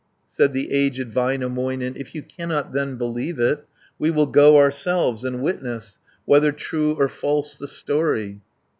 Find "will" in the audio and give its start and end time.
4.09-4.25